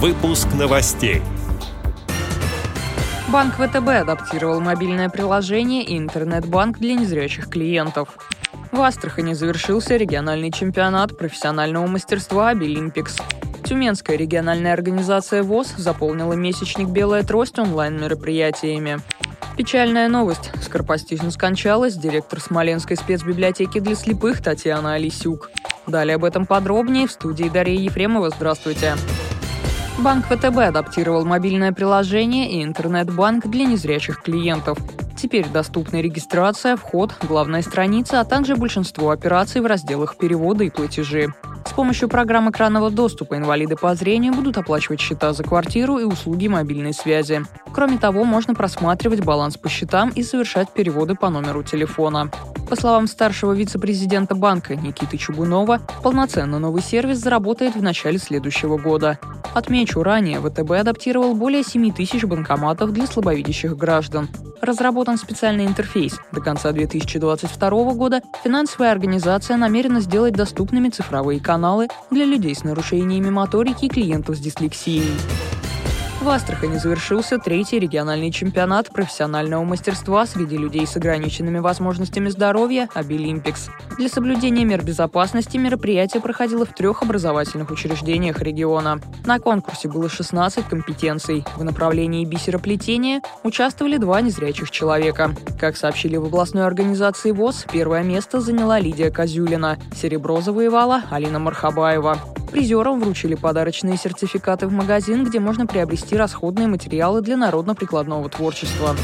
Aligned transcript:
Выпуск 0.00 0.46
новостей. 0.54 1.22
Банк 3.30 3.54
ВТБ 3.54 3.88
адаптировал 3.88 4.60
мобильное 4.60 5.08
приложение 5.08 5.82
и 5.82 5.98
интернет-банк 5.98 6.78
для 6.78 6.94
незрячих 6.94 7.50
клиентов. 7.50 8.10
В 8.70 8.80
Астрахани 8.80 9.32
завершился 9.32 9.96
региональный 9.96 10.52
чемпионат 10.52 11.18
профессионального 11.18 11.88
мастерства 11.88 12.54
«Абилимпикс». 12.54 13.16
Тюменская 13.64 14.16
региональная 14.16 14.72
организация 14.72 15.42
ВОЗ 15.42 15.74
заполнила 15.76 16.34
месячник 16.34 16.90
«Белая 16.90 17.24
трость» 17.24 17.58
онлайн-мероприятиями. 17.58 19.00
Печальная 19.56 20.06
новость. 20.06 20.52
Скоропостижно 20.62 21.32
скончалась 21.32 21.96
директор 21.96 22.40
Смоленской 22.40 22.96
спецбиблиотеки 22.96 23.80
для 23.80 23.96
слепых 23.96 24.44
Татьяна 24.44 24.94
Алисюк. 24.94 25.50
Далее 25.88 26.14
об 26.14 26.24
этом 26.24 26.46
подробнее 26.46 27.08
в 27.08 27.10
студии 27.10 27.48
Дарья 27.48 27.80
Ефремова. 27.80 28.30
Здравствуйте. 28.30 28.94
Банк 29.98 30.26
ВТБ 30.26 30.58
адаптировал 30.58 31.24
мобильное 31.24 31.72
приложение 31.72 32.52
и 32.52 32.62
интернет-банк 32.62 33.48
для 33.48 33.64
незрячих 33.64 34.22
клиентов. 34.22 34.78
Теперь 35.16 35.48
доступна 35.48 36.00
регистрация, 36.00 36.76
вход, 36.76 37.12
главная 37.28 37.62
страница, 37.62 38.20
а 38.20 38.24
также 38.24 38.54
большинство 38.54 39.10
операций 39.10 39.60
в 39.60 39.66
разделах 39.66 40.16
перевода 40.16 40.62
и 40.62 40.70
платежи. 40.70 41.32
С 41.66 41.72
помощью 41.72 42.08
программ 42.08 42.48
экранного 42.48 42.90
доступа 42.90 43.36
инвалиды 43.36 43.74
по 43.74 43.92
зрению 43.96 44.34
будут 44.34 44.56
оплачивать 44.56 45.00
счета 45.00 45.32
за 45.32 45.42
квартиру 45.42 45.98
и 45.98 46.04
услуги 46.04 46.46
мобильной 46.46 46.94
связи. 46.94 47.42
Кроме 47.72 47.98
того, 47.98 48.22
можно 48.22 48.54
просматривать 48.54 49.24
баланс 49.24 49.56
по 49.56 49.68
счетам 49.68 50.10
и 50.10 50.22
совершать 50.22 50.72
переводы 50.72 51.16
по 51.16 51.28
номеру 51.28 51.64
телефона. 51.64 52.30
По 52.68 52.76
словам 52.76 53.06
старшего 53.06 53.52
вице-президента 53.52 54.34
банка 54.34 54.76
Никиты 54.76 55.16
Чугунова, 55.16 55.80
полноценно 56.02 56.58
новый 56.58 56.82
сервис 56.82 57.18
заработает 57.18 57.74
в 57.74 57.82
начале 57.82 58.18
следующего 58.18 58.76
года. 58.76 59.18
Отмечу, 59.54 60.02
ранее 60.02 60.38
ВТБ 60.40 60.72
адаптировал 60.72 61.34
более 61.34 61.62
7 61.62 61.92
тысяч 61.92 62.24
банкоматов 62.24 62.92
для 62.92 63.06
слабовидящих 63.06 63.74
граждан. 63.74 64.28
Разработан 64.60 65.16
специальный 65.16 65.64
интерфейс. 65.64 66.20
До 66.30 66.42
конца 66.42 66.72
2022 66.72 67.70
года 67.94 68.20
финансовая 68.44 68.92
организация 68.92 69.56
намерена 69.56 70.00
сделать 70.00 70.34
доступными 70.34 70.90
цифровые 70.90 71.40
каналы 71.40 71.88
для 72.10 72.26
людей 72.26 72.54
с 72.54 72.64
нарушениями 72.64 73.30
моторики 73.30 73.86
и 73.86 73.88
клиентов 73.88 74.36
с 74.36 74.40
дислексией. 74.40 75.10
В 76.28 76.30
Астрахани 76.30 76.76
завершился 76.76 77.38
третий 77.38 77.78
региональный 77.78 78.30
чемпионат 78.30 78.90
профессионального 78.90 79.64
мастерства 79.64 80.26
среди 80.26 80.58
людей 80.58 80.86
с 80.86 80.94
ограниченными 80.94 81.58
возможностями 81.58 82.28
здоровья 82.28 82.86
«Обилимпикс». 82.92 83.70
Для 83.96 84.10
соблюдения 84.10 84.66
мер 84.66 84.84
безопасности 84.84 85.56
мероприятие 85.56 86.20
проходило 86.20 86.66
в 86.66 86.74
трех 86.74 87.02
образовательных 87.02 87.70
учреждениях 87.70 88.42
региона. 88.42 89.00
На 89.24 89.38
конкурсе 89.38 89.88
было 89.88 90.10
16 90.10 90.68
компетенций. 90.68 91.46
В 91.56 91.64
направлении 91.64 92.26
бисероплетения 92.26 93.22
участвовали 93.42 93.96
два 93.96 94.20
незрячих 94.20 94.70
человека. 94.70 95.34
Как 95.58 95.78
сообщили 95.78 96.18
в 96.18 96.26
областной 96.26 96.66
организации 96.66 97.30
ВОЗ, 97.30 97.64
первое 97.72 98.02
место 98.02 98.42
заняла 98.42 98.78
Лидия 98.78 99.10
Козюлина. 99.10 99.78
Серебро 99.96 100.42
завоевала 100.42 101.04
Алина 101.10 101.38
Мархабаева. 101.38 102.18
Призерам 102.50 103.00
вручили 103.00 103.34
подарочные 103.34 103.96
сертификаты 103.96 104.66
в 104.66 104.72
магазин, 104.72 105.24
где 105.24 105.38
можно 105.38 105.66
приобрести 105.66 106.16
расходные 106.16 106.66
материалы 106.66 107.20
для 107.20 107.36
народно-прикладного 107.36 108.28
творчества. 108.28 108.96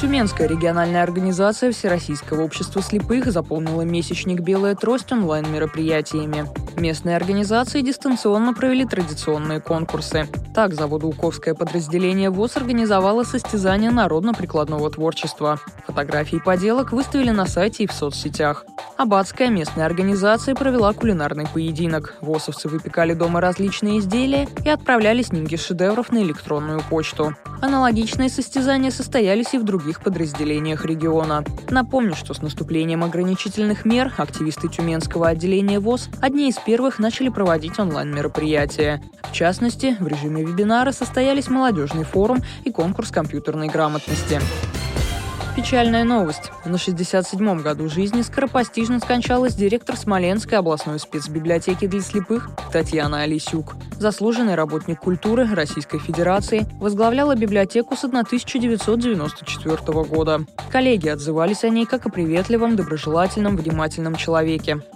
Тюменская 0.00 0.46
региональная 0.46 1.02
организация 1.02 1.72
Всероссийского 1.72 2.42
общества 2.42 2.82
слепых 2.82 3.32
заполнила 3.32 3.82
месячник 3.82 4.40
«Белая 4.40 4.74
трость» 4.74 5.10
онлайн-мероприятиями. 5.10 6.44
Местные 6.78 7.16
организации 7.16 7.80
дистанционно 7.80 8.52
провели 8.52 8.84
традиционные 8.84 9.60
конкурсы. 9.60 10.28
Так, 10.56 10.72
заводоуковское 10.72 11.52
подразделение 11.52 12.30
ВОЗ 12.30 12.56
организовало 12.56 13.24
состязание 13.24 13.90
народно-прикладного 13.90 14.90
творчества. 14.90 15.60
Фотографии 15.86 16.40
поделок 16.42 16.92
выставили 16.92 17.28
на 17.28 17.44
сайте 17.44 17.84
и 17.84 17.86
в 17.86 17.92
соцсетях. 17.92 18.64
Аббатская 18.96 19.50
местная 19.50 19.84
организация 19.84 20.54
провела 20.54 20.94
кулинарный 20.94 21.46
поединок. 21.46 22.14
ВОСовцы 22.22 22.70
выпекали 22.70 23.12
дома 23.12 23.42
различные 23.42 23.98
изделия 23.98 24.48
и 24.64 24.70
отправляли 24.70 25.20
снимки 25.20 25.56
шедевров 25.56 26.10
на 26.10 26.22
электронную 26.22 26.80
почту. 26.88 27.36
Аналогичные 27.60 28.28
состязания 28.28 28.90
состоялись 28.90 29.54
и 29.54 29.58
в 29.58 29.64
других 29.64 30.00
подразделениях 30.00 30.84
региона. 30.84 31.44
Напомню, 31.70 32.14
что 32.14 32.34
с 32.34 32.42
наступлением 32.42 33.02
ограничительных 33.02 33.84
мер 33.84 34.12
активисты 34.16 34.68
Тюменского 34.68 35.28
отделения 35.28 35.80
ВОЗ 35.80 36.08
одни 36.20 36.48
из 36.48 36.56
первых 36.56 36.98
начали 36.98 37.28
проводить 37.28 37.78
онлайн-мероприятия. 37.78 39.02
В 39.22 39.32
частности, 39.32 39.96
в 39.98 40.06
режиме 40.06 40.44
вебинара 40.44 40.92
состоялись 40.92 41.48
молодежный 41.48 42.04
форум 42.04 42.42
и 42.64 42.70
конкурс 42.70 43.10
компьютерной 43.10 43.68
грамотности. 43.68 44.40
Печальная 45.66 46.04
новость. 46.04 46.52
На 46.64 46.76
67-м 46.76 47.60
году 47.60 47.88
жизни 47.88 48.22
скоропостижно 48.22 49.00
скончалась 49.00 49.56
директор 49.56 49.96
Смоленской 49.96 50.58
областной 50.58 51.00
спецбиблиотеки 51.00 51.88
для 51.88 52.02
слепых 52.02 52.50
Татьяна 52.72 53.22
Алисюк. 53.22 53.74
Заслуженный 53.98 54.54
работник 54.54 55.00
культуры 55.00 55.44
Российской 55.52 55.98
Федерации 55.98 56.68
возглавляла 56.78 57.34
библиотеку 57.34 57.96
с 57.96 58.04
1994 58.04 60.04
года. 60.04 60.46
Коллеги 60.70 61.08
отзывались 61.08 61.64
о 61.64 61.68
ней 61.68 61.84
как 61.84 62.06
о 62.06 62.10
приветливом, 62.10 62.76
доброжелательном, 62.76 63.56
внимательном 63.56 64.14
человеке. 64.14 64.82